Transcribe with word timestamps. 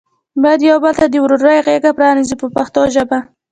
باید 0.41 0.61
یو 0.69 0.77
بل 0.83 0.93
ته 0.99 1.05
د 1.09 1.15
ورورۍ 1.23 1.57
غېږه 1.65 1.91
پرانیزو 1.97 2.35
په 2.41 2.47
پښتو 2.55 2.81
ژبه. 2.95 3.17